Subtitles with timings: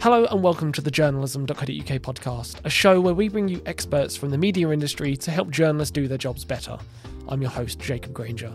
[0.00, 4.30] Hello and welcome to the journalism.co.uk podcast, a show where we bring you experts from
[4.30, 6.78] the media industry to help journalists do their jobs better.
[7.26, 8.52] I'm your host, Jacob Granger.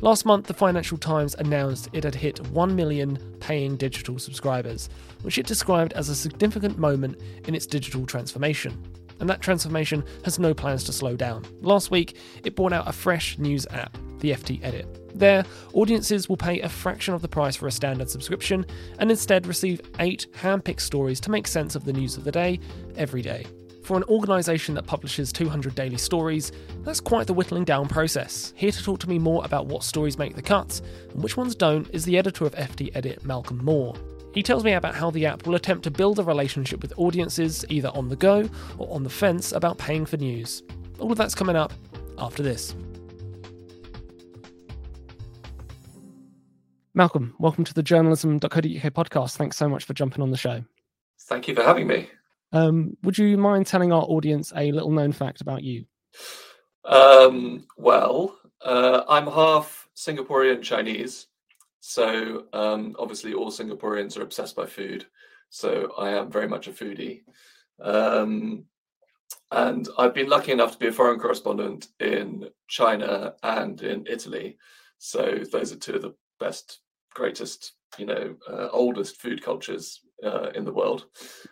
[0.00, 4.88] Last month, the Financial Times announced it had hit 1 million paying digital subscribers,
[5.20, 8.82] which it described as a significant moment in its digital transformation.
[9.20, 11.44] And that transformation has no plans to slow down.
[11.60, 15.07] Last week, it brought out a fresh news app, the FT Edit.
[15.18, 18.64] There, audiences will pay a fraction of the price for a standard subscription
[19.00, 22.30] and instead receive eight hand picked stories to make sense of the news of the
[22.30, 22.60] day
[22.96, 23.44] every day.
[23.82, 26.52] For an organisation that publishes 200 daily stories,
[26.84, 28.52] that's quite the whittling down process.
[28.54, 30.82] Here to talk to me more about what stories make the cuts
[31.12, 33.96] and which ones don't is the editor of FT Edit, Malcolm Moore.
[34.34, 37.64] He tells me about how the app will attempt to build a relationship with audiences,
[37.70, 40.62] either on the go or on the fence, about paying for news.
[41.00, 41.72] All of that's coming up
[42.18, 42.74] after this.
[46.98, 49.36] Malcolm, welcome to the journalism.co.uk podcast.
[49.36, 50.64] Thanks so much for jumping on the show.
[51.28, 52.10] Thank you for having me.
[52.50, 55.84] Um, would you mind telling our audience a little known fact about you?
[56.84, 61.28] Um, well, uh, I'm half Singaporean Chinese.
[61.78, 65.06] So um, obviously, all Singaporeans are obsessed by food.
[65.50, 67.20] So I am very much a foodie.
[67.80, 68.64] Um,
[69.52, 74.58] and I've been lucky enough to be a foreign correspondent in China and in Italy.
[74.98, 76.80] So those are two of the best
[77.18, 81.06] greatest, you know, uh, oldest food cultures uh, in the world.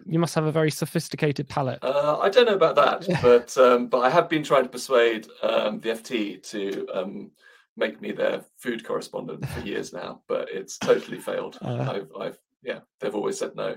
[0.06, 1.80] You must have a very sophisticated palate.
[1.82, 5.26] Uh, I don't know about that, but um, but I have been trying to persuade
[5.42, 7.30] um, the FT to um,
[7.76, 11.58] make me their food correspondent for years now, but it's totally failed.
[11.60, 13.76] Uh, I've, I've, yeah, they've always said no.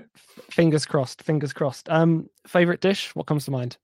[0.50, 1.22] Fingers crossed.
[1.22, 1.88] Fingers crossed.
[1.88, 3.14] Um, favorite dish?
[3.14, 3.76] What comes to mind?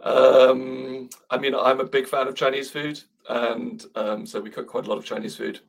[0.00, 4.66] Um, I mean, I'm a big fan of Chinese food, and um, so we cook
[4.66, 5.60] quite a lot of Chinese food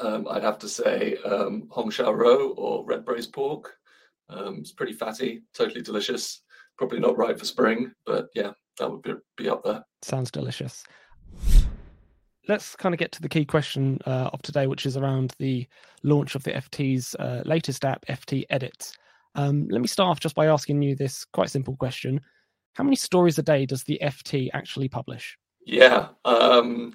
[0.00, 3.76] um, I'd have to say um, Hong Shao Rou or red braised pork.
[4.28, 6.42] Um, it's pretty fatty, totally delicious.
[6.78, 9.84] Probably not right for spring, but yeah, that would be, be up there.
[10.02, 10.84] Sounds delicious.
[12.48, 15.66] Let's kind of get to the key question uh, of today, which is around the
[16.02, 18.96] launch of the FT's uh, latest app, FT Edits.
[19.34, 22.20] Um, let me start off just by asking you this quite simple question:
[22.74, 25.36] How many stories a day does the FT actually publish?
[25.64, 26.94] Yeah, um,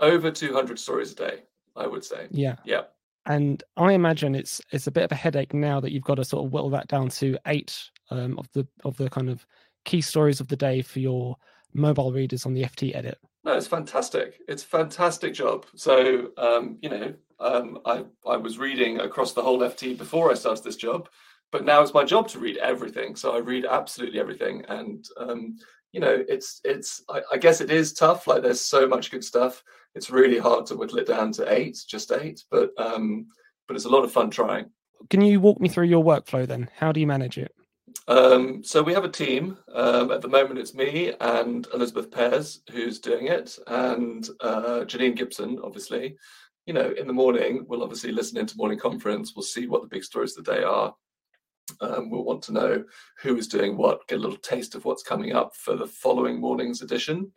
[0.00, 1.42] over 200 stories a day.
[1.78, 2.28] I would say.
[2.30, 2.56] Yeah.
[2.64, 2.82] Yeah.
[3.26, 6.24] And I imagine it's it's a bit of a headache now that you've got to
[6.24, 7.78] sort of whittle that down to eight
[8.10, 9.46] um, of the of the kind of
[9.84, 11.36] key stories of the day for your
[11.74, 13.18] mobile readers on the FT edit.
[13.44, 14.40] No, it's fantastic.
[14.48, 15.66] It's a fantastic job.
[15.74, 20.34] So um, you know, um, I I was reading across the whole FT before I
[20.34, 21.08] started this job,
[21.50, 23.16] but now it's my job to read everything.
[23.16, 25.56] So I read absolutely everything, and um,
[25.92, 28.26] you know, it's it's I, I guess it is tough.
[28.26, 29.62] Like there's so much good stuff
[29.94, 33.26] it's really hard to whittle it down to eight, just eight, but um,
[33.66, 34.70] but it's a lot of fun trying.
[35.10, 36.70] Can you walk me through your workflow then?
[36.76, 37.52] How do you manage it?
[38.06, 39.58] Um, so we have a team.
[39.74, 45.16] Um, at the moment, it's me and Elizabeth Pears who's doing it, and uh, Janine
[45.16, 46.16] Gibson, obviously.
[46.66, 49.32] You know, in the morning, we'll obviously listen into morning conference.
[49.34, 50.94] We'll see what the big stories of the day are.
[51.80, 52.84] Um, we'll want to know
[53.22, 56.40] who is doing what, get a little taste of what's coming up for the following
[56.40, 57.32] morning's edition.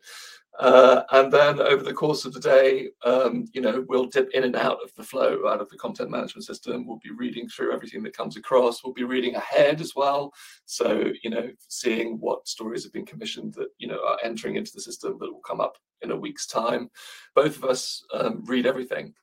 [0.60, 4.44] Uh, and then over the course of the day, um, you know, we'll dip in
[4.44, 6.86] and out of the flow, out of the content management system.
[6.86, 8.84] We'll be reading through everything that comes across.
[8.84, 10.34] We'll be reading ahead as well.
[10.66, 14.74] So, you know, seeing what stories have been commissioned that, you know, are entering into
[14.74, 16.90] the system that will come up in a week's time.
[17.34, 19.14] Both of us um, read everything.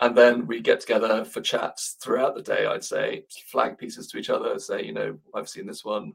[0.00, 4.18] And then we get together for chats throughout the day, I'd say, flag pieces to
[4.18, 6.12] each other, say, you know, I've seen this one,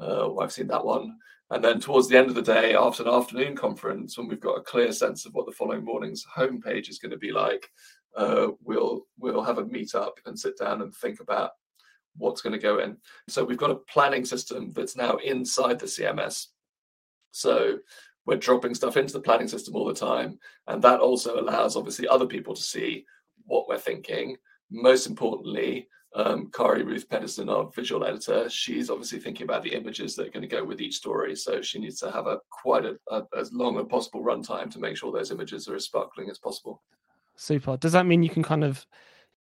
[0.00, 1.16] uh, I've seen that one
[1.50, 4.58] and then towards the end of the day, after an afternoon conference, when we've got
[4.58, 7.70] a clear sense of what the following morning's homepage is going to be like,
[8.16, 11.50] uh, we'll we'll have a meet up and sit down and think about
[12.16, 12.96] what's going to go in.
[13.28, 16.46] So we've got a planning system that's now inside the CMS.
[17.32, 17.78] So
[18.24, 22.08] we're dropping stuff into the planning system all the time, and that also allows obviously
[22.08, 23.04] other people to see
[23.44, 24.36] what we're thinking.
[24.70, 30.14] Most importantly, um, Kari Ruth Pedersen, our visual editor, she's obviously thinking about the images
[30.14, 31.34] that are going to go with each story.
[31.34, 34.78] So she needs to have a quite a, a, as long a possible runtime to
[34.78, 36.82] make sure those images are as sparkling as possible.
[37.36, 37.76] Super.
[37.76, 38.86] Does that mean you can kind of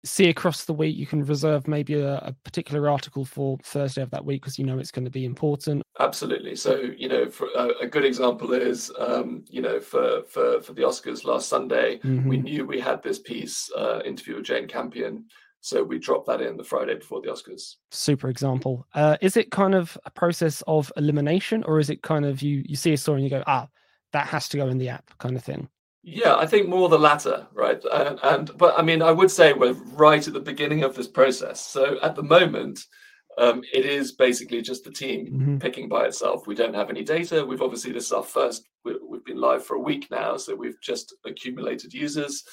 [0.03, 0.95] see across the week?
[0.97, 4.65] You can reserve maybe a, a particular article for Thursday of that week because you
[4.65, 5.83] know it's going to be important.
[5.99, 6.55] Absolutely.
[6.55, 10.73] So you know, for, uh, a good example is um, you know for for for
[10.73, 12.27] the Oscars last Sunday, mm-hmm.
[12.27, 15.25] we knew we had this piece uh, interview with Jane Campion
[15.63, 17.75] so we dropped that in the Friday before the Oscars.
[17.89, 18.85] Super example.
[18.93, 22.63] Uh, is it kind of a process of elimination, or is it kind of you
[22.65, 23.69] you see a story and you go, ah,
[24.11, 25.69] that has to go in the app, kind of thing?
[26.03, 27.81] Yeah, I think more the latter, right?
[27.91, 31.07] And, and but I mean, I would say we're right at the beginning of this
[31.07, 31.61] process.
[31.61, 32.81] So at the moment,
[33.37, 35.61] um, it is basically just the team Mhm.
[35.61, 36.45] picking by itself.
[36.45, 37.45] We don't have any data.
[37.45, 38.67] We've obviously this is our first.
[38.83, 42.43] we- We've been live for a week now, so we've just accumulated users.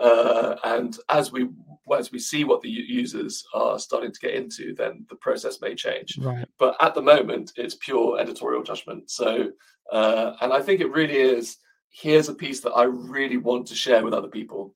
[0.00, 1.48] Uh, and as we
[1.96, 5.74] as we see what the users are starting to get into, then the process may
[5.74, 6.16] change.
[6.18, 6.48] Right.
[6.58, 9.10] But at the moment, it's pure editorial judgment.
[9.10, 9.50] So,
[9.92, 11.58] uh, and I think it really is.
[11.96, 14.74] Here's a piece that I really want to share with other people.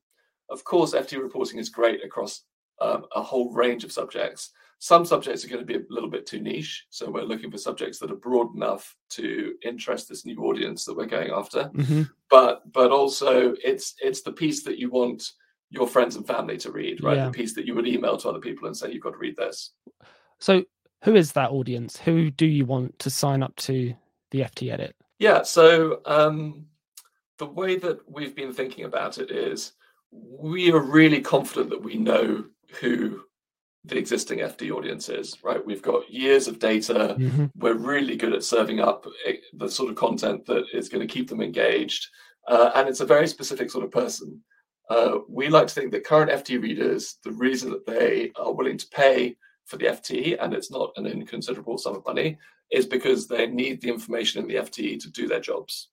[0.49, 2.43] Of course, FT reporting is great across
[2.79, 4.51] um, a whole range of subjects.
[4.79, 7.57] Some subjects are going to be a little bit too niche, so we're looking for
[7.57, 11.65] subjects that are broad enough to interest this new audience that we're going after.
[11.65, 15.31] hmm But but also, it's it's the piece that you want
[15.71, 17.17] your friends and family to read, right?
[17.17, 17.25] Yeah.
[17.25, 19.35] The piece that you would email to other people and say you've got to read
[19.35, 19.73] this.
[20.39, 20.63] So,
[21.03, 21.97] who is that audience?
[21.97, 23.93] Who do you want to sign up to
[24.31, 24.95] the FT Edit?
[25.19, 25.43] Yeah.
[25.43, 26.65] So um,
[27.39, 29.73] the way that we've been thinking about it is
[30.11, 32.43] we are really confident that we know
[32.79, 33.21] who
[33.85, 35.65] the existing FT audience is, right?
[35.65, 37.15] We've got years of data.
[37.17, 41.05] hmm We're really good at serving up eh, the sort of content that is going
[41.07, 42.05] to keep them engaged.
[42.47, 44.41] Uh, and it's a very specific sort of person.
[44.89, 48.77] Uh, we like to think that current FT readers, the reason that they are willing
[48.77, 52.37] to pay for the FT, and it's not an inconsiderable sum of money,
[52.71, 55.89] is because they need the information in the FT to do their jobs,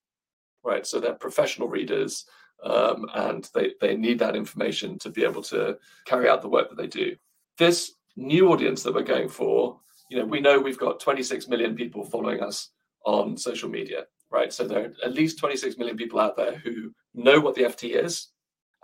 [0.67, 0.87] right?
[0.87, 2.27] So they're professional readers,
[2.63, 6.69] um, and they they need that information to be able to carry out the work
[6.69, 7.17] that they do.
[7.59, 9.79] This new audience that we're going for,
[10.11, 12.71] you know, we know we've got 26 million people following us
[13.05, 14.53] on social media, right?
[14.53, 18.03] So there are at least 26 million people out there who know what the FT
[18.05, 18.29] is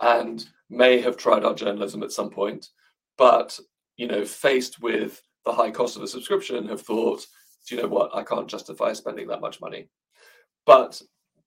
[0.01, 2.69] and may have tried our journalism at some point,
[3.17, 3.59] but
[3.97, 7.25] you know, faced with the high cost of a subscription, have thought,
[7.67, 8.15] do you know what?
[8.15, 9.89] I can't justify spending that much money.
[10.65, 11.01] But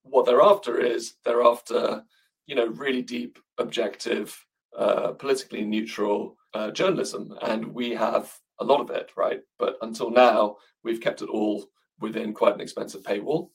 [0.08, 2.02] what they're after is they're after,
[2.46, 4.36] you know, really deep, objective,
[4.76, 9.40] uh, politically neutral uh, journalism, and we have a lot of it, right?
[9.58, 11.66] But until now, we've kept it all
[12.00, 13.50] within quite an expensive paywall.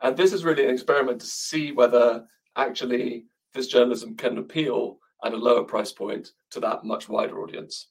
[0.00, 2.24] And this is really an experiment to see whether
[2.56, 7.88] actually this journalism can appeal at a lower price point to that much wider audience.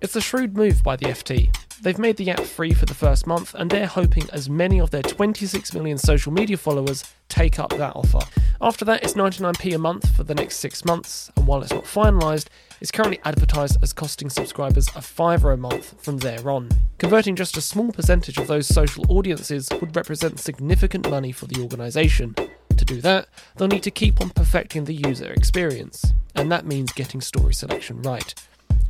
[0.00, 1.63] It's a shrewd move by the FT.
[1.82, 4.90] They've made the app free for the first month, and they're hoping as many of
[4.90, 8.20] their 26 million social media followers take up that offer.
[8.60, 11.84] After that, it's 99p a month for the next six months, and while it's not
[11.84, 12.46] finalised,
[12.80, 16.70] it's currently advertised as costing subscribers a fiver a month from there on.
[16.98, 21.60] Converting just a small percentage of those social audiences would represent significant money for the
[21.60, 22.34] organisation.
[22.76, 26.92] To do that, they'll need to keep on perfecting the user experience, and that means
[26.92, 28.34] getting story selection right.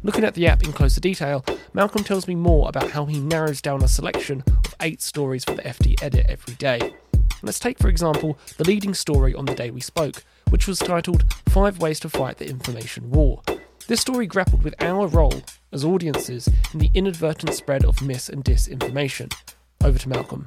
[0.05, 1.43] Looking at the app in closer detail,
[1.73, 5.55] Malcolm tells me more about how he narrows down a selection of eight stories for
[5.55, 6.93] the FT edit every day.
[7.43, 11.25] Let's take, for example, the leading story on the day we spoke, which was titled
[11.49, 13.41] Five Ways to Fight the Information War.
[13.87, 15.41] This story grappled with our role
[15.73, 19.35] as audiences in the inadvertent spread of mis and disinformation.
[19.83, 20.45] Over to Malcolm.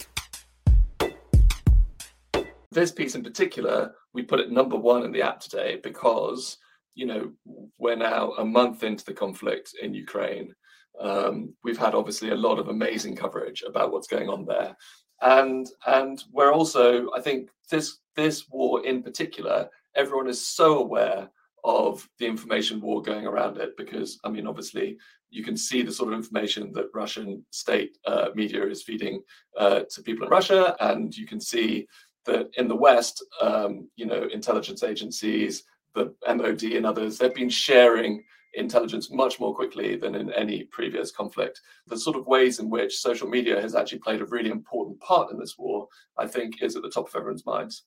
[2.69, 6.57] This piece in particular, we put it number one in the app today because,
[6.98, 7.32] you know,
[7.78, 10.54] we're now a month into the conflict in Ukraine.
[11.00, 14.76] Um, we've had obviously a lot of amazing coverage about what's going on there.
[15.22, 21.30] And and we're also, I think this this war in particular, everyone is so aware
[21.64, 24.98] of the information war going around it because I mean obviously
[25.30, 29.21] you can see the sort of information that Russian state uh, media is feeding
[29.56, 31.86] uh, to people in Russia, and you can see
[32.26, 35.64] that in the West, um, you know, intelligence agencies,
[35.97, 38.23] the MOD, and others, they've been sharing
[38.54, 41.61] intelligence much more quickly than in any previous conflict.
[41.87, 45.31] The sort of ways in which social media has actually played a really important part
[45.31, 45.87] in this war,
[46.18, 47.83] I think, is at the top of everyone's minds.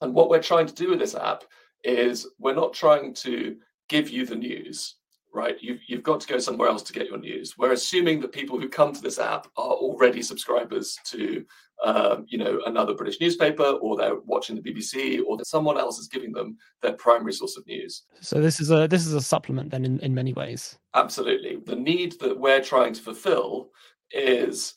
[0.00, 1.44] And what we're trying to do with this app
[1.82, 3.56] is we're not trying to
[3.88, 4.96] give you the news,
[5.32, 5.56] right?
[5.60, 7.56] You've, you've got to go somewhere else to get your news.
[7.58, 11.44] We're assuming that people who come to this app are already subscribers to,
[11.84, 15.98] um, you know, another British newspaper, or they're watching the BBC, or that someone else
[15.98, 18.04] is giving them their primary source of news.
[18.20, 20.78] So this is a this is a supplement then in, in many ways.
[20.94, 21.58] Absolutely.
[21.66, 23.70] The need that we're trying to fulfill
[24.12, 24.74] is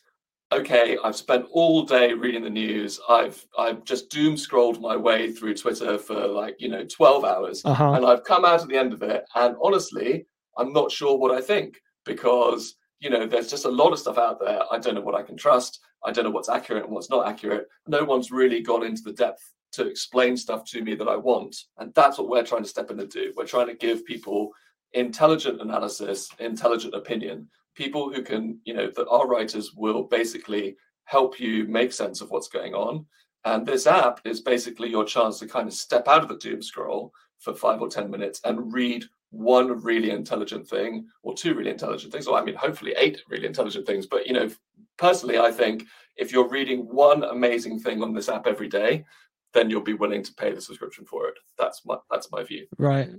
[0.52, 3.00] okay, I've spent all day reading the news.
[3.08, 7.62] I've I've just doom scrolled my way through Twitter for like, you know, 12 hours.
[7.66, 7.94] Uh-huh.
[7.94, 9.26] And I've come out at the end of it.
[9.36, 10.26] And honestly,
[10.60, 14.18] I'm not sure what I think because, you know, there's just a lot of stuff
[14.18, 14.62] out there.
[14.72, 15.80] I don't know what I can trust.
[16.04, 17.68] I don't know what's accurate and what's not accurate.
[17.88, 21.56] No one's really gone into the depth to explain stuff to me that I want.
[21.78, 23.34] And that's what we're trying to step in and do.
[23.36, 24.52] We're trying to give people
[24.94, 30.76] intelligent analysis, intelligent opinion, people who can, you know, that our writers will basically
[31.06, 33.06] help you make sense of what's going on.
[33.46, 36.62] And this app is basically your chance to kind of step out of the doom
[36.62, 41.72] scroll for five or 10 minutes and read one really intelligent thing or two really
[41.72, 44.06] intelligent things, or I mean, hopefully eight really intelligent things.
[44.06, 44.50] But you know,
[44.98, 45.86] personally, I think
[46.18, 49.06] if you're reading one amazing thing on this app every day,
[49.54, 51.36] then you'll be willing to pay the subscription for it.
[51.58, 52.68] That's my that's my view.
[52.78, 53.10] Right.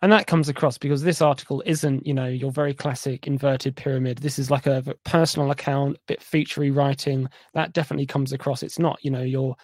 [0.00, 4.18] And that comes across because this article isn't, you know, your very classic inverted pyramid.
[4.18, 7.28] This is like a personal account, bit featurey writing.
[7.54, 8.62] That definitely comes across.
[8.62, 9.56] It's not, you know, your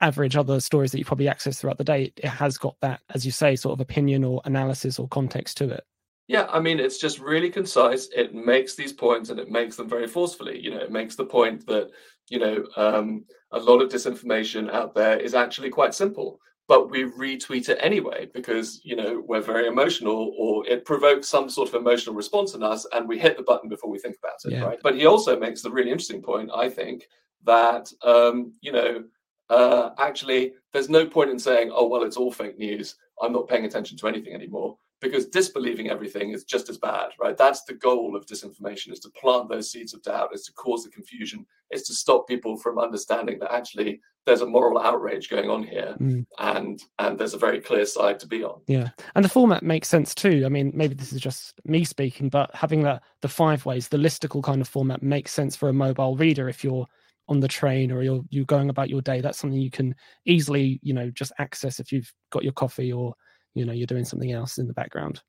[0.00, 2.12] average other stories that you probably access throughout the day.
[2.16, 5.70] It has got that, as you say, sort of opinion or analysis or context to
[5.70, 5.84] it.
[6.28, 8.08] Yeah, I mean, it's just really concise.
[8.14, 10.60] It makes these points and it makes them very forcefully.
[10.60, 11.90] You know, it makes the point that,
[12.28, 16.38] you know, um, a lot of disinformation out there is actually quite simple,
[16.68, 21.48] but we retweet it anyway because, you know, we're very emotional or it provokes some
[21.48, 24.34] sort of emotional response in us and we hit the button before we think about
[24.44, 24.64] it, yeah.
[24.64, 24.78] right?
[24.82, 27.08] But he also makes the really interesting point, I think,
[27.44, 29.04] that, um, you know,
[29.50, 32.96] uh, actually, there's no point in saying, oh, well, it's all fake news.
[33.20, 37.36] I'm not paying attention to anything anymore because disbelieving everything is just as bad, right?
[37.36, 40.84] That's the goal of disinformation is to plant those seeds of doubt, is to cause
[40.84, 45.48] the confusion, is to stop people from understanding that actually there's a moral outrage going
[45.48, 46.26] on here mm.
[46.38, 48.60] and and there's a very clear side to be on.
[48.66, 48.90] Yeah.
[49.14, 50.42] And the format makes sense too.
[50.44, 53.96] I mean, maybe this is just me speaking, but having the the five ways, the
[53.96, 56.86] listicle kind of format makes sense for a mobile reader if you're
[57.28, 59.20] on the train or you're you're going about your day.
[59.20, 59.94] That's something you can
[60.24, 63.14] easily, you know, just access if you've got your coffee or
[63.54, 65.20] you know you're doing something else in the background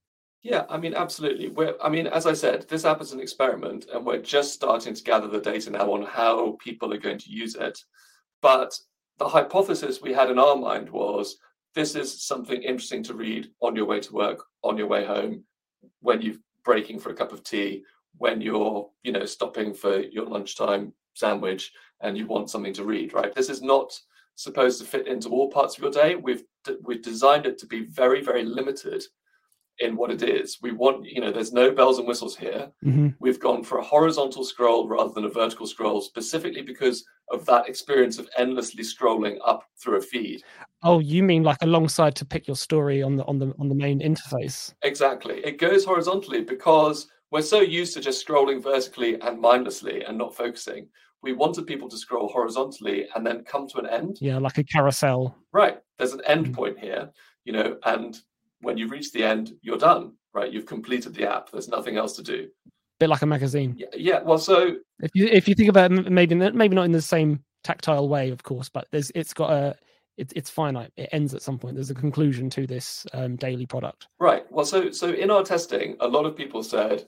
[0.44, 3.88] yeah i mean absolutely we're i mean as i said this app is an experiment
[3.94, 7.32] and we're just starting to gather the data now on how people are going to
[7.32, 7.80] use it
[8.42, 8.78] but
[9.18, 11.38] the hypothesis we had in our mind was
[11.76, 15.44] this is something interesting to read on your way to work on your way home
[16.02, 17.84] when you're breaking for a cup of tea
[18.18, 21.72] when you're you know stopping for your lunchtime sandwich
[22.02, 23.92] and you want something to read right this is not
[24.40, 26.16] supposed to fit into all parts of your day.
[26.16, 26.44] We've
[26.84, 29.04] we've designed it to be very very limited
[29.80, 30.60] in what it is.
[30.62, 32.72] We want you know there's no bells and whistles here.
[32.86, 33.10] Mm-hmm.
[33.20, 37.68] We've gone for a horizontal scroll rather than a vertical scroll specifically because of that
[37.68, 40.42] experience of endlessly scrolling up through a feed.
[40.84, 43.76] Oh, you mean like alongside to pick your story on the on the on the
[43.76, 44.74] main interface?
[44.84, 45.42] Exactly.
[45.44, 50.36] It goes horizontally because we're so used to just scrolling vertically and mindlessly and not
[50.36, 50.88] focusing
[51.22, 54.18] we wanted people to scroll horizontally and then come to an end.
[54.22, 55.36] Yeah, like a carousel.
[55.52, 55.80] Right.
[55.98, 56.54] There's an end mm.
[56.54, 57.10] point here,
[57.44, 58.18] you know, and
[58.62, 60.52] when you reach the end, you're done, right?
[60.52, 61.52] You've completed the app.
[61.52, 62.48] There's nothing else to do.
[63.00, 63.76] Bit like a magazine.
[63.78, 63.88] Yeah.
[63.94, 67.02] yeah well, so if you if you think about it, maybe maybe not in the
[67.02, 69.76] same tactile way, of course, but there's it's got a
[70.18, 70.92] it, it's finite.
[70.98, 71.76] It ends at some point.
[71.76, 74.08] There's a conclusion to this um, daily product.
[74.20, 74.44] Right.
[74.52, 77.06] Well, so so in our testing, a lot of people said,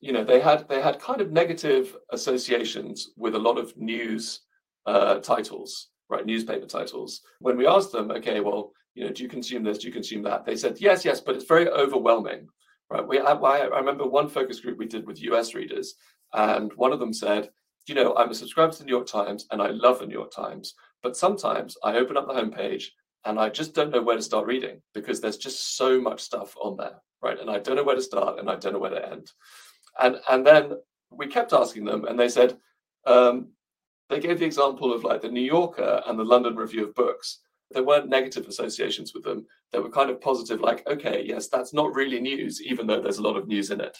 [0.00, 4.40] you know they had they had kind of negative associations with a lot of news
[4.86, 7.20] uh, titles right newspaper titles.
[7.40, 9.78] When we asked them okay well you know do you consume this?
[9.78, 10.44] Do you consume that?
[10.44, 12.48] They said yes yes but it's very overwhelming.
[12.90, 15.94] Right we I, I remember one focus group we did with us readers
[16.32, 17.50] and one of them said
[17.86, 20.14] you know i'm a subscriber to the new york times and i love the new
[20.14, 22.84] york times but sometimes i open up the homepage
[23.24, 26.54] and i just don't know where to start reading because there's just so much stuff
[26.62, 28.90] on there right and i don't know where to start and i don't know where
[28.90, 29.30] to end
[30.00, 30.72] and and then
[31.10, 32.58] we kept asking them, and they said
[33.06, 33.48] um,
[34.08, 37.40] they gave the example of like the New Yorker and the London Review of Books.
[37.70, 39.46] There weren't negative associations with them.
[39.72, 43.18] They were kind of positive, like, okay, yes, that's not really news, even though there's
[43.18, 43.96] a lot of news in it.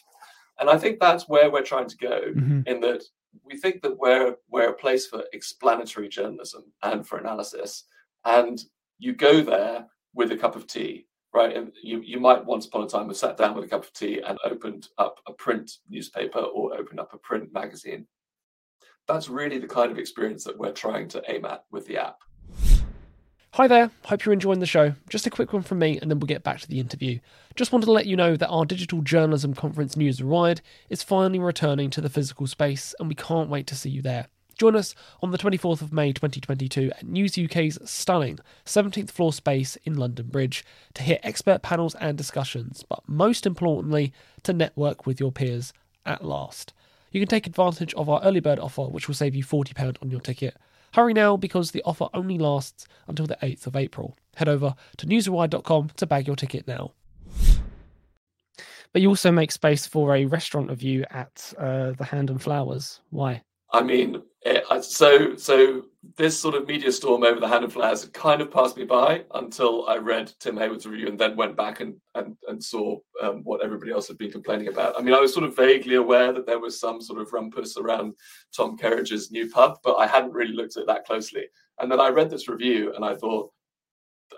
[0.59, 2.63] And I think that's where we're trying to go, mm-hmm.
[2.67, 3.05] in that
[3.45, 7.85] we think that we're we're a place for explanatory journalism and for analysis.
[8.25, 8.61] And
[8.99, 11.57] you go there with a cup of tea right?
[11.57, 13.93] And you, you might once upon a time have sat down with a cup of
[13.93, 18.07] tea and opened up a print newspaper or opened up a print magazine.
[19.07, 22.19] That's really the kind of experience that we're trying to aim at with the app.
[23.55, 24.95] Hi there, hope you're enjoying the show.
[25.09, 27.19] Just a quick one from me and then we'll get back to the interview.
[27.57, 31.41] Just wanted to let you know that our digital journalism conference News Rewired is finally
[31.41, 34.29] returning to the physical space and we can't wait to see you there.
[34.61, 39.77] Join us on the 24th of May 2022 at News UK's stunning 17th floor space
[39.85, 44.13] in London Bridge to hear expert panels and discussions, but most importantly,
[44.43, 45.73] to network with your peers
[46.05, 46.75] at last.
[47.11, 50.11] You can take advantage of our early bird offer, which will save you £40 on
[50.11, 50.59] your ticket.
[50.93, 54.15] Hurry now because the offer only lasts until the 8th of April.
[54.37, 56.93] Head over to newsrewired.com to bag your ticket now.
[58.93, 63.01] But you also make space for a restaurant review at uh, the Hand and Flowers.
[63.09, 63.41] Why?
[63.73, 65.85] I mean, it, so so
[66.17, 69.25] this sort of media storm over the Hand and Flowers kind of passed me by
[69.35, 73.43] until I read Tim Hayward's review and then went back and and, and saw um,
[73.45, 74.99] what everybody else had been complaining about.
[74.99, 77.77] I mean, I was sort of vaguely aware that there was some sort of rumpus
[77.77, 78.15] around
[78.57, 81.45] Tom Kerridge's new pub, but I hadn't really looked at that closely.
[81.79, 83.53] And then I read this review and I thought,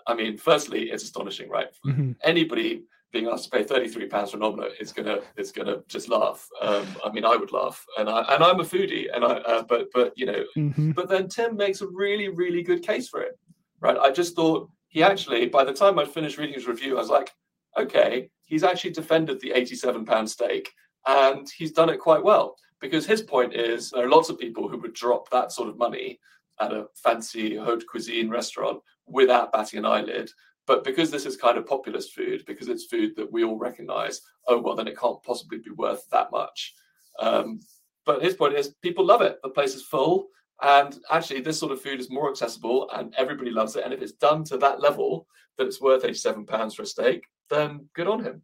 [0.07, 1.69] I mean, firstly, it's astonishing, right?
[1.87, 2.13] Mm-hmm.
[2.23, 6.09] Anybody being asked to pay 33 pounds for an omelette is gonna is gonna just
[6.09, 6.49] laugh.
[6.61, 9.63] Um, I mean, I would laugh, and I and I'm a foodie, and I uh,
[9.63, 10.93] but but you know, mm-hmm.
[10.93, 13.39] but then Tim makes a really really good case for it,
[13.81, 13.97] right?
[13.97, 17.11] I just thought he actually by the time I'd finished reading his review, I was
[17.11, 17.31] like,
[17.79, 20.73] okay, he's actually defended the 87 pound steak,
[21.07, 24.69] and he's done it quite well because his point is there are lots of people
[24.69, 26.19] who would drop that sort of money
[26.61, 30.31] at a fancy haute cuisine restaurant without batting an eyelid
[30.67, 34.21] but because this is kind of populist food, because it's food that we all recognize,
[34.47, 36.75] oh, well, then it can't possibly be worth that much.
[37.19, 37.61] Um,
[38.05, 39.39] but his point is people love it.
[39.43, 40.29] The place is full.
[40.63, 43.85] And actually, this sort of food is more accessible and everybody loves it.
[43.85, 45.27] And if it's done to that level
[45.59, 48.43] that it's worth £87 for a steak, then good on him.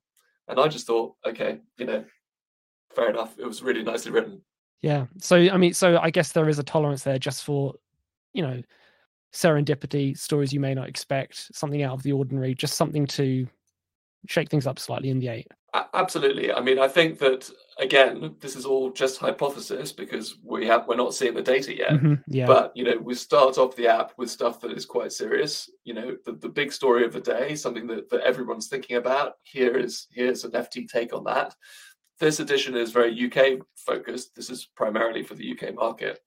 [0.49, 2.05] And I just thought, okay, you know,
[2.95, 3.39] fair enough.
[3.39, 4.41] It was really nicely written.
[4.83, 5.07] Yeah.
[5.19, 7.75] So, I mean, so I guess there is a tolerance there just for,
[8.33, 8.63] you know,
[9.33, 13.47] serendipity, stories you may not expect, something out of the ordinary, just something to
[14.27, 15.49] shake things up slightly in the eight.
[15.93, 16.51] Absolutely.
[16.51, 20.97] I mean, I think that again, this is all just hypothesis because we have we're
[20.97, 21.91] not seeing the data yet.
[21.91, 22.47] Mm-hmm, yeah.
[22.47, 25.71] But you know, we start off the app with stuff that is quite serious.
[25.85, 29.35] You know, the, the big story of the day, something that, that everyone's thinking about.
[29.43, 31.55] Here is here's an FT take on that.
[32.19, 34.35] This edition is very UK focused.
[34.35, 36.19] This is primarily for the UK market.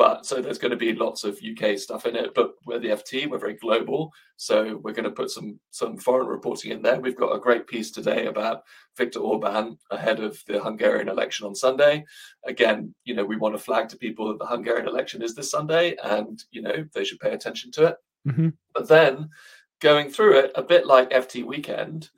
[0.00, 2.32] But so there's going to be lots of UK stuff in it.
[2.34, 6.26] But we're the FT, we're very global, so we're going to put some some foreign
[6.26, 6.98] reporting in there.
[6.98, 8.62] We've got a great piece today about
[8.96, 12.06] Viktor Orban ahead of the Hungarian election on Sunday.
[12.46, 15.50] Again, you know, we want to flag to people that the Hungarian election is this
[15.50, 17.96] Sunday, and you know they should pay attention to it.
[18.26, 18.48] Mm-hmm.
[18.72, 19.28] But then
[19.82, 22.08] going through it, a bit like FT Weekend,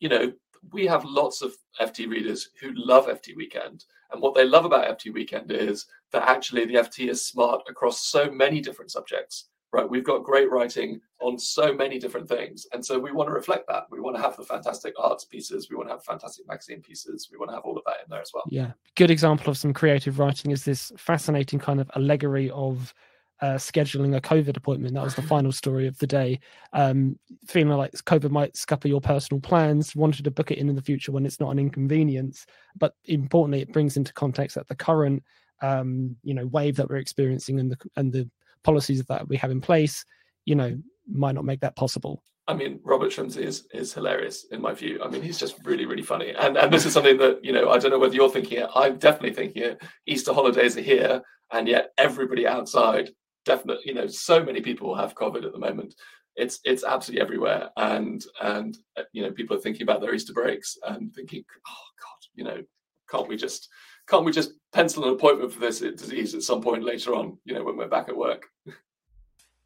[0.00, 0.32] you know,
[0.72, 3.84] we have lots of FT readers who love FT Weekend.
[4.12, 8.06] And what they love about FT Weekend is that actually the FT is smart across
[8.06, 9.88] so many different subjects, right?
[9.88, 12.66] We've got great writing on so many different things.
[12.72, 13.84] And so we want to reflect that.
[13.90, 15.68] We want to have the fantastic arts pieces.
[15.68, 17.28] We want to have fantastic magazine pieces.
[17.32, 18.44] We want to have all of that in there as well.
[18.48, 18.72] Yeah.
[18.94, 22.94] Good example of some creative writing is this fascinating kind of allegory of
[23.40, 24.94] uh, scheduling a COVID appointment.
[24.94, 26.40] That was the final story of the day.
[26.72, 30.76] Um, feeling like COVID might scupper your personal plans, wanted to book it in in
[30.76, 32.46] the future when it's not an inconvenience.
[32.76, 35.22] But importantly, it brings into context that the current,
[35.60, 38.28] um, you know, wave that we're experiencing and the and the
[38.62, 40.04] policies that we have in place,
[40.44, 42.22] you know, might not make that possible.
[42.48, 45.00] I mean, Robert Shrimsley is is hilarious in my view.
[45.04, 46.30] I mean, he's just really, really funny.
[46.30, 48.70] And and this is something that, you know, I don't know whether you're thinking it.
[48.74, 49.82] I'm definitely thinking it.
[50.06, 51.22] Easter holidays are here,
[51.52, 53.10] and yet everybody outside
[53.46, 55.94] definitely, you know, so many people have COVID at the moment.
[56.34, 60.34] It's it's absolutely everywhere, and and uh, you know, people are thinking about their Easter
[60.34, 62.62] breaks and thinking, oh God, you know,
[63.10, 63.68] can't we just
[64.06, 67.38] can't we just pencil an appointment for this disease at some point later on?
[67.44, 68.46] You know, when we're back at work.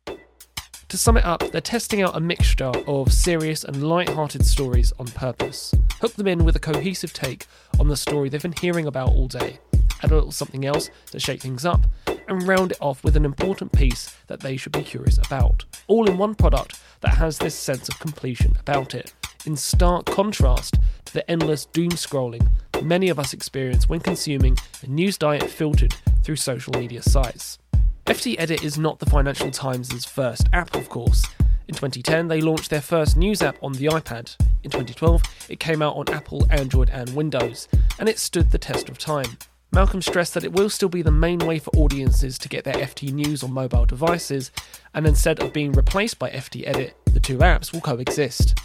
[0.06, 5.06] To sum it up, they're testing out a mixture of serious and light-hearted stories on
[5.06, 5.72] purpose.
[6.00, 7.46] Hook them in with a cohesive take
[7.78, 9.60] on the story they've been hearing about all day.
[10.02, 11.82] Add a little something else to shake things up,
[12.30, 15.64] and round it off with an important piece that they should be curious about.
[15.88, 19.12] All in one product that has this sense of completion about it,
[19.44, 22.48] in stark contrast to the endless doom scrolling
[22.82, 27.58] many of us experience when consuming a news diet filtered through social media sites.
[28.06, 31.24] FT Edit is not the Financial Times' first app, of course.
[31.68, 34.34] In 2010, they launched their first news app on the iPad.
[34.64, 38.88] In 2012, it came out on Apple, Android, and Windows, and it stood the test
[38.88, 39.38] of time.
[39.72, 42.74] Malcolm stressed that it will still be the main way for audiences to get their
[42.74, 44.50] FT news on mobile devices,
[44.94, 48.58] and instead of being replaced by FT Edit, the two apps will coexist.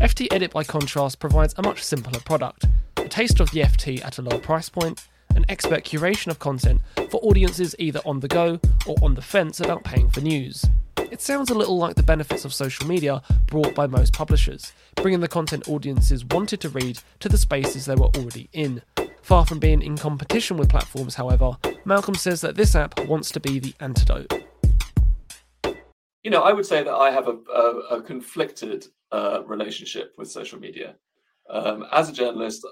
[0.00, 2.66] FT Edit, by contrast, provides a much simpler product
[2.98, 6.82] a taste of the FT at a lower price point, an expert curation of content
[7.10, 10.66] for audiences either on the go or on the fence about paying for news.
[11.10, 15.20] It sounds a little like the benefits of social media brought by most publishers, bringing
[15.20, 18.82] the content audiences wanted to read to the spaces they were already in,
[19.22, 23.40] Far from being in competition with platforms, however, Malcolm says that this app wants to
[23.40, 24.32] be the antidote.
[26.22, 30.30] You know, I would say that I have a, a, a conflicted uh, relationship with
[30.30, 30.96] social media.
[31.48, 32.66] Um, as a journalist,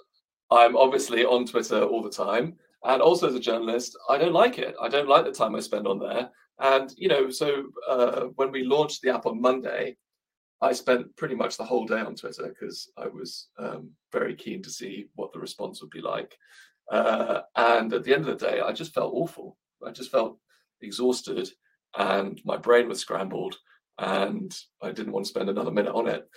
[0.50, 2.56] I'm obviously on Twitter all the time.
[2.84, 4.74] And also as a journalist, I don't like it.
[4.80, 6.30] I don't like the time I spend on there.
[6.60, 9.96] And, you know, so uh, when we launched the app on Monday,
[10.60, 14.62] I spent pretty much the whole day on Twitter because I was um, very keen
[14.62, 16.36] to see what the response would be like.
[16.90, 19.56] Uh, and at the end of the day, I just felt awful.
[19.86, 20.38] I just felt
[20.80, 21.48] exhausted
[21.96, 23.56] and my brain was scrambled
[23.98, 26.28] and I didn't want to spend another minute on it.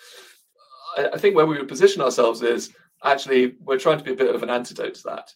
[0.98, 4.16] I, I think where we would position ourselves is actually we're trying to be a
[4.16, 5.32] bit of an antidote to that.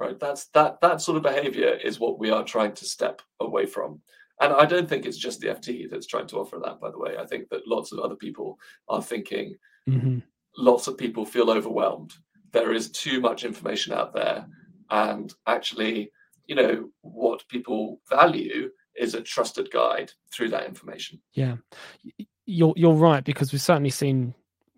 [0.00, 0.18] Right.
[0.18, 4.00] That's that that sort of behavior is what we are trying to step away from.
[4.40, 6.98] And I don't think it's just the FT that's trying to offer that, by the
[6.98, 7.16] way.
[7.18, 9.54] I think that lots of other people are thinking,
[9.88, 10.18] mm-hmm.
[10.58, 12.12] lots of people feel overwhelmed.
[12.52, 14.46] There is too much information out there,
[14.90, 16.10] and actually,
[16.46, 21.20] you know, what people value is a trusted guide through that information.
[21.32, 21.56] Yeah,
[22.46, 24.34] you're you're right because we've certainly seen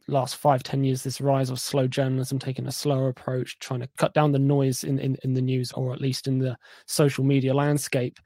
[0.08, 3.88] last five ten years this rise of slow journalism taking a slower approach trying to
[3.98, 7.24] cut down the noise in, in in the news or at least in the social
[7.24, 8.18] media landscape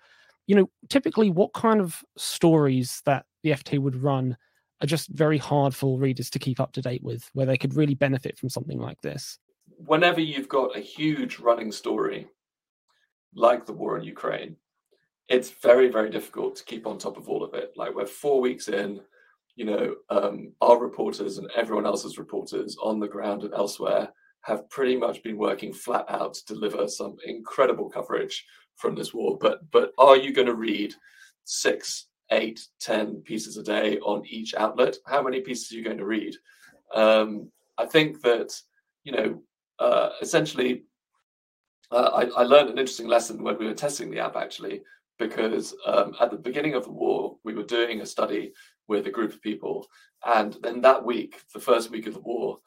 [0.50, 4.36] you know typically what kind of stories that the ft would run
[4.82, 7.76] are just very hard for readers to keep up to date with where they could
[7.76, 9.38] really benefit from something like this.
[9.76, 12.26] Whenever you've got a huge running story
[13.34, 14.56] like the war in ukraine
[15.28, 17.70] it's very very difficult to keep on top of all of it.
[17.76, 19.00] Like we're four weeks in
[19.54, 24.08] you know um, our reporters and everyone else's reporters on the ground and elsewhere
[24.42, 28.44] have pretty much been working flat out to deliver some incredible coverage
[28.80, 30.94] from this war but but are you going to read
[31.44, 35.98] six eight ten pieces a day on each outlet how many pieces are you going
[35.98, 36.34] to read
[36.94, 38.52] um, i think that
[39.04, 39.42] you know
[39.78, 40.84] uh, essentially
[41.90, 44.82] uh, I, I learned an interesting lesson when we were testing the app actually
[45.20, 48.52] because um, at the beginning of the war, we were doing a study
[48.88, 49.86] with a group of people.
[50.24, 52.58] And then that week, the first week of the war,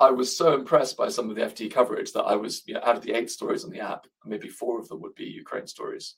[0.00, 2.80] I was so impressed by some of the FT coverage that I was, you know,
[2.84, 5.66] out of the eight stories on the app, maybe four of them would be Ukraine
[5.66, 6.14] stories.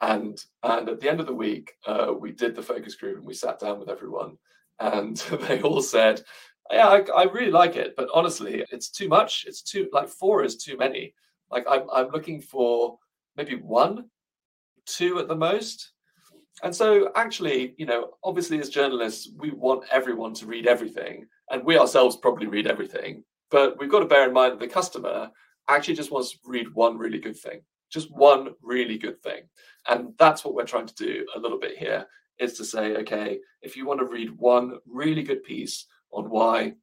[0.00, 3.26] And and at the end of the week, uh, we did the focus group and
[3.26, 4.38] we sat down with everyone,
[4.78, 5.16] and
[5.48, 6.22] they all said,
[6.70, 9.44] "Yeah, I, I really like it, but honestly, it's too much.
[9.46, 11.14] It's too like four is too many.
[11.50, 12.98] Like I'm I'm looking for
[13.36, 14.06] maybe one
[14.86, 15.89] two at the most.
[16.62, 21.64] And so, actually, you know, obviously, as journalists, we want everyone to read everything, and
[21.64, 23.24] we ourselves probably read everything.
[23.50, 25.30] But we've got to bear in mind that the customer
[25.68, 29.42] actually just wants to read one really good thing, just one really good thing.
[29.88, 32.06] And that's what we're trying to do a little bit here
[32.38, 36.74] is to say, okay, if you want to read one really good piece on why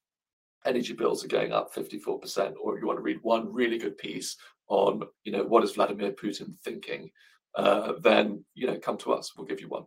[0.65, 4.37] energy bills are going up 54%, or you want to read one really good piece
[4.67, 7.09] on, you know, what is Vladimir Putin thinking,
[7.57, 9.33] uh, then you know come to us.
[9.35, 9.85] We'll give you one.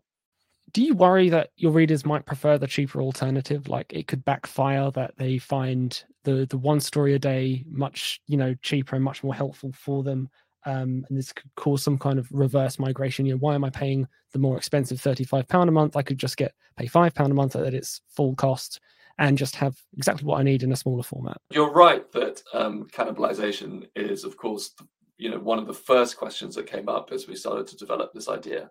[0.73, 3.69] Do you worry that your readers might prefer the cheaper alternative?
[3.69, 8.37] Like it could backfire that they find the the one story a day much you
[8.37, 10.29] know cheaper and much more helpful for them,
[10.67, 13.25] um, and this could cause some kind of reverse migration.
[13.25, 15.97] You know, why am I paying the more expensive thirty five pound a month?
[15.97, 18.81] I could just get pay five pound a month at its full cost
[19.19, 21.37] and just have exactly what I need in a smaller format.
[21.51, 24.75] You're right that um, cannibalization is, of course,
[25.21, 28.13] you know one of the first questions that came up as we started to develop
[28.13, 28.71] this idea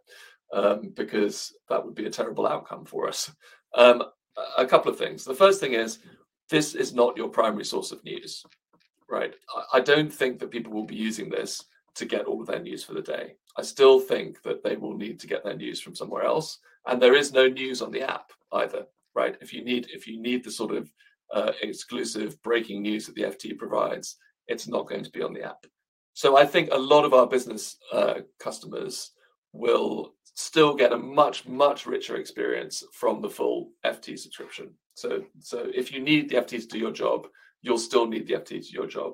[0.54, 3.32] um, because that would be a terrible outcome for us.
[3.76, 4.04] Um,
[4.58, 5.24] a couple of things.
[5.24, 6.00] The first thing is
[6.50, 8.44] this is not your primary source of news
[9.10, 9.34] right?
[9.74, 11.64] I don't think that people will be using this
[11.96, 13.36] to get all of their news for the day.
[13.58, 17.02] I still think that they will need to get their news from somewhere else and
[17.02, 18.86] there is no news on the app either
[19.16, 19.36] right?
[19.42, 20.92] If you need if you need the sort of
[21.34, 25.44] uh, exclusive breaking news that the ft provides it's not going to be on the
[25.44, 25.66] app
[26.20, 29.12] so I think a lot of our business uh, customers
[29.54, 34.74] will still get a much much richer experience from the full FT subscription.
[34.96, 37.28] So so if you need the FT to do your job,
[37.62, 39.14] you'll still need the FT to do your job,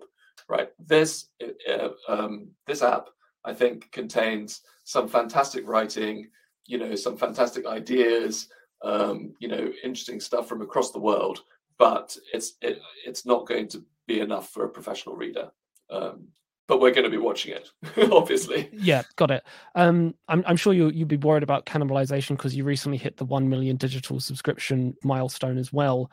[0.49, 0.69] right?
[0.79, 1.27] This
[1.69, 3.09] uh, um, this app
[3.43, 6.27] I think contains some fantastic writing,
[6.65, 8.47] you know, some fantastic ideas,
[8.81, 11.43] um, you know, interesting stuff from across the world.
[11.77, 15.51] But it's it, it's not going to be enough for a professional reader.
[15.91, 16.29] Um,
[16.67, 17.69] but we're going to be watching it,
[18.11, 18.69] obviously.
[18.73, 19.43] Yeah, got it.
[19.75, 23.25] Um, I'm, I'm sure you you'd be worried about cannibalization because you recently hit the
[23.25, 26.09] one million digital subscription milestone as well.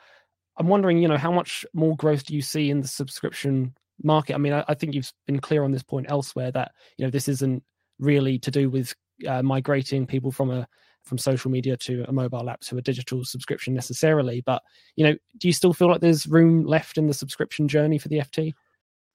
[0.58, 4.34] I'm wondering, you know, how much more growth do you see in the subscription market?
[4.34, 7.10] I mean, I, I think you've been clear on this point elsewhere that you know
[7.10, 7.62] this isn't
[7.98, 8.94] really to do with
[9.26, 10.68] uh, migrating people from a
[11.04, 14.42] from social media to a mobile app to a digital subscription necessarily.
[14.44, 14.62] But
[14.96, 18.08] you know, do you still feel like there's room left in the subscription journey for
[18.08, 18.52] the FT?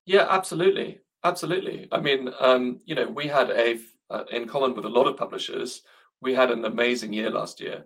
[0.05, 0.99] Yeah, absolutely.
[1.23, 1.87] Absolutely.
[1.91, 5.17] I mean, um, you know, we had a, uh, in common with a lot of
[5.17, 5.81] publishers,
[6.21, 7.85] we had an amazing year last year.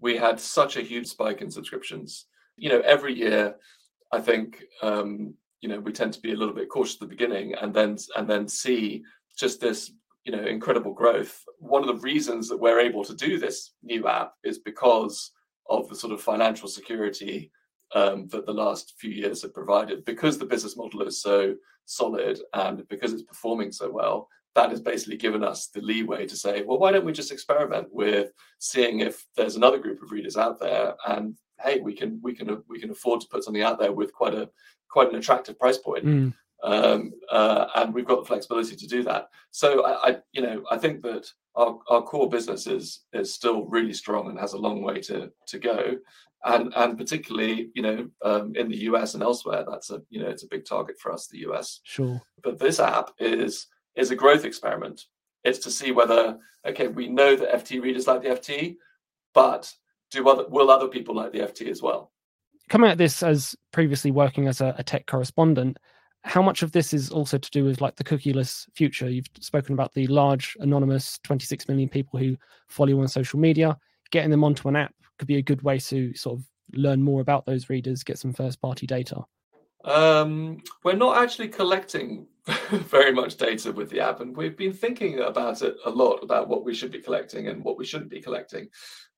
[0.00, 2.26] We had such a huge spike in subscriptions.
[2.56, 3.56] You know, every year,
[4.12, 7.06] I think, um, you know, we tend to be a little bit cautious at the
[7.06, 9.02] beginning, and then and then see
[9.36, 9.92] just this,
[10.24, 11.42] you know, incredible growth.
[11.58, 15.30] One of the reasons that we're able to do this new app is because
[15.70, 17.50] of the sort of financial security
[17.94, 20.04] that the last few years have provided.
[20.04, 21.54] Because the business model is so
[21.86, 26.36] solid and because it's performing so well, that has basically given us the leeway to
[26.36, 30.36] say, well, why don't we just experiment with seeing if there's another group of readers
[30.36, 33.78] out there, and hey, we can we can we can afford to put something out
[33.78, 34.48] there with quite a
[34.88, 36.04] quite an attractive price point.
[36.04, 36.34] Mm.
[36.62, 39.28] Um, uh, and we've got the flexibility to do that.
[39.50, 43.64] So I, I, you know, I think that our, our core business is is still
[43.66, 45.96] really strong and has a long way to to go.
[46.44, 50.28] And and particularly you know um, in the US and elsewhere that's a you know
[50.28, 52.20] it's a big target for us the US sure.
[52.42, 55.02] But this app is is a growth experiment.
[55.42, 58.76] It's to see whether okay we know that FT readers like the FT
[59.34, 59.72] but
[60.10, 62.12] do other will other people like the FT as well?
[62.70, 65.78] Coming at this as previously working as a, a tech correspondent
[66.24, 69.10] how much of this is also to do with like the cookieless future?
[69.10, 72.36] You've spoken about the large anonymous 26 million people who
[72.68, 73.76] follow you on social media.
[74.10, 77.20] Getting them onto an app could be a good way to sort of learn more
[77.20, 79.22] about those readers get some first party data.
[79.84, 82.26] Um, we're not actually collecting
[82.70, 86.48] very much data with the app and we've been thinking about it a lot about
[86.48, 88.68] what we should be collecting and what we shouldn't be collecting.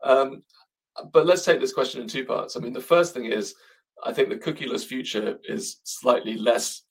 [0.03, 0.42] Um,
[1.12, 2.57] but let's take this question in two parts.
[2.57, 3.55] I mean the first thing is
[4.03, 6.83] I think the cookieless future is slightly less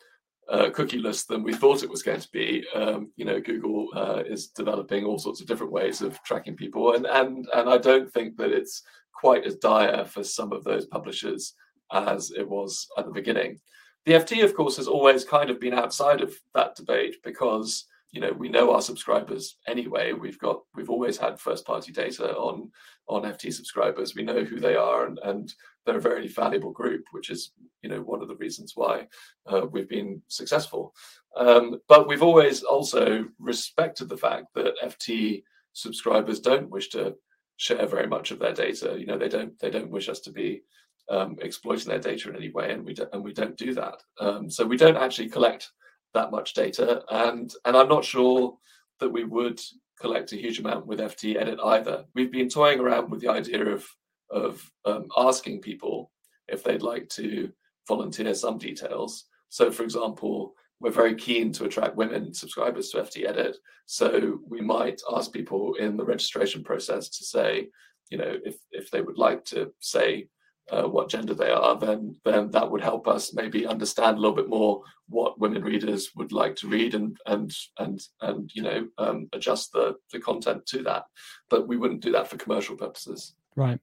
[0.50, 2.66] uh, cookieless than we thought it was going to be.
[2.76, 6.94] Um, you know, Google uh, is developing all sorts of different ways of tracking people,
[6.94, 10.86] and and and I don't think that it's quite as dire for some of those
[10.86, 11.54] publishers
[11.92, 13.60] as it was at the beginning.
[14.06, 18.22] The FT, of course, has always kind of been outside of that debate because you
[18.22, 20.14] know we know our subscribers anyway.
[20.14, 22.72] We've got we've always had first party data on
[23.08, 24.16] on FT subscribers.
[24.16, 25.54] We know who they are, and and
[25.86, 29.08] they're a very valuable group, which is you know one of the reasons why
[29.48, 30.94] uh, we've been successful.
[31.38, 37.16] Um, but we've always also respected the fact that FT subscribers don't wish to
[37.58, 38.96] share very much of their data.
[38.98, 40.62] You know, they don't they don't wish us to be
[41.10, 44.02] um, exploiting their data in any way, and we don't, and we don't do that.
[44.20, 45.72] Um, so we don't actually collect
[46.16, 48.58] that much data, and and I'm not sure
[49.00, 49.62] that we would
[50.00, 52.06] collect a huge amount with FT Edit either.
[52.16, 53.88] We've been toying around with the idea of
[54.32, 56.12] of um, asking people
[56.48, 57.52] if they'd like to
[57.88, 59.26] volunteer some details.
[59.50, 63.58] So, for example, we're very keen to attract women subscribers to FT Edit.
[63.86, 67.70] So we might ask people in the registration process to say,
[68.10, 70.28] you know, if if they would like to say
[70.72, 74.36] uh, what gender they are, then then that would help us maybe understand a little
[74.36, 78.88] bit more what women readers would like to read and and and and you know
[78.98, 81.06] um, adjust the the content to that.
[81.50, 83.36] But we wouldn't do that for commercial purposes.
[83.56, 83.80] Right.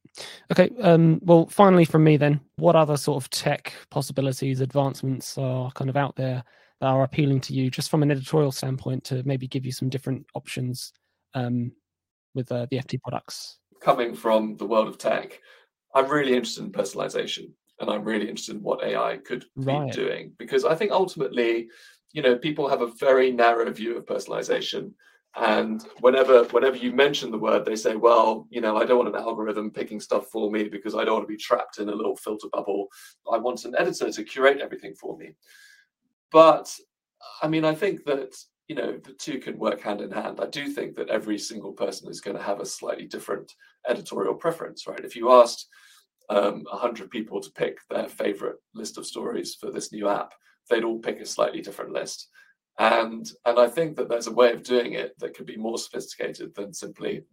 [0.50, 0.70] Okay.
[0.80, 5.88] Um, well, finally, from me then, what other sort of tech possibilities, advancements are kind
[5.88, 6.44] of out there
[6.80, 9.88] that are appealing to you, just from an editorial standpoint, to maybe give you some
[9.88, 10.92] different options
[11.34, 11.72] um,
[12.34, 13.58] with uh, the FT products?
[13.80, 15.40] Coming from the world of tech,
[15.94, 17.50] I'm really interested in personalization,
[17.80, 19.86] and I'm really interested in what AI could right.
[19.86, 21.68] be doing because I think ultimately,
[22.12, 24.92] you know, people have a very narrow view of personalization
[25.36, 29.08] and whenever whenever you mention the word they say well you know i don't want
[29.08, 31.94] an algorithm picking stuff for me because i don't want to be trapped in a
[31.94, 32.88] little filter bubble.
[33.32, 35.34] I want an editor to curate everything for me.
[36.30, 36.74] But
[37.40, 38.34] i mean i think that
[38.68, 40.38] you know the two can work hand in hand.
[40.40, 43.54] I do think that every single person is going to have a slightly different
[43.88, 45.04] editorial preference right?
[45.04, 45.68] If you asked
[46.28, 50.32] um, 100 people to pick their favorite list of stories for this new app
[50.68, 52.28] they'd all pick a slightly different list.
[52.78, 55.78] And and I think that there's a way of doing it that could be more
[55.78, 57.24] sophisticated than simply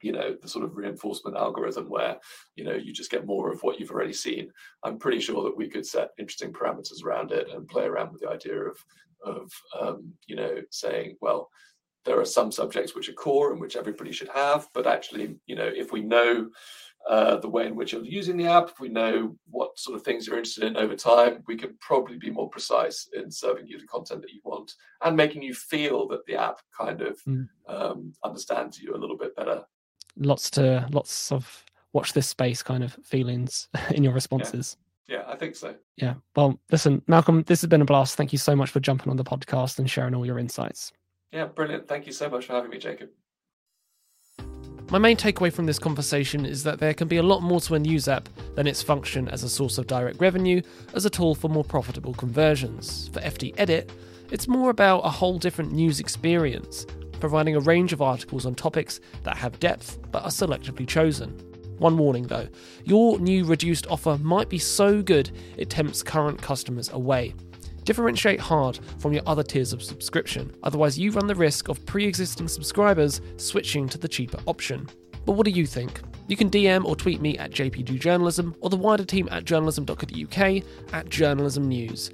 [0.00, 2.16] you know the sort of reinforcement algorithm where
[2.56, 4.50] you know you just get more of what you've already seen.
[4.82, 8.20] I'm pretty sure that we could set interesting parameters around it and play around with
[8.20, 8.76] the idea of
[9.24, 11.48] of um, you know saying well
[12.04, 15.56] there are some subjects which are core and which everybody should have but actually you
[15.56, 16.48] know if we know
[17.08, 20.02] uh, the way in which you're using the app, if we know what sort of
[20.02, 23.78] things you're interested in over time, we can probably be more precise in serving you
[23.78, 27.46] the content that you want and making you feel that the app kind of mm.
[27.68, 29.62] um, understands you a little bit better.
[30.16, 34.76] Lots to lots of watch this space kind of feelings in your responses.
[35.06, 35.18] Yeah.
[35.18, 35.74] yeah, I think so.
[35.96, 36.14] Yeah.
[36.34, 38.16] Well, listen, Malcolm, this has been a blast.
[38.16, 40.92] Thank you so much for jumping on the podcast and sharing all your insights.
[41.34, 41.88] Yeah, brilliant.
[41.88, 43.10] Thank you so much for having me, Jacob.
[44.92, 47.74] My main takeaway from this conversation is that there can be a lot more to
[47.74, 50.62] a news app than its function as a source of direct revenue
[50.94, 53.08] as a tool for more profitable conversions.
[53.08, 53.90] For FT Edit,
[54.30, 56.86] it's more about a whole different news experience,
[57.18, 61.30] providing a range of articles on topics that have depth but are selectively chosen.
[61.78, 62.46] One warning though,
[62.84, 67.34] your new reduced offer might be so good it tempts current customers away.
[67.84, 72.06] Differentiate hard from your other tiers of subscription, otherwise, you run the risk of pre
[72.06, 74.88] existing subscribers switching to the cheaper option.
[75.26, 76.00] But what do you think?
[76.26, 81.08] You can DM or tweet me at JPDJournalism or the wider team at journalism.co.uk at
[81.10, 82.10] journalism news.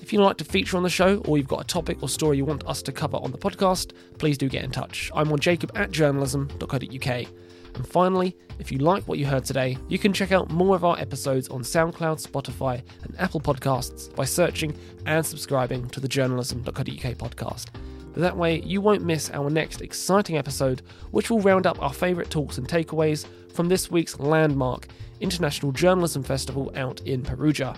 [0.00, 2.38] If you'd like to feature on the show or you've got a topic or story
[2.38, 5.10] you want us to cover on the podcast, please do get in touch.
[5.14, 7.26] I'm on jacob at journalism.co.uk.
[7.74, 10.84] And finally, if you like what you heard today, you can check out more of
[10.84, 16.84] our episodes on SoundCloud, Spotify, and Apple Podcasts by searching and subscribing to the journalism.co.uk
[16.84, 17.66] podcast.
[18.14, 22.28] That way, you won't miss our next exciting episode, which will round up our favourite
[22.28, 24.88] talks and takeaways from this week's landmark
[25.20, 27.76] International Journalism Festival out in Perugia.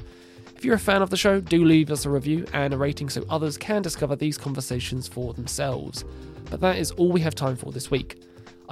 [0.56, 3.10] If you're a fan of the show, do leave us a review and a rating
[3.10, 6.04] so others can discover these conversations for themselves.
[6.50, 8.22] But that is all we have time for this week.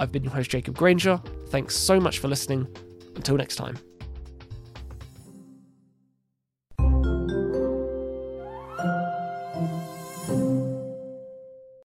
[0.01, 1.21] I've been your host, Jacob Granger.
[1.49, 2.67] Thanks so much for listening.
[3.15, 3.77] Until next time.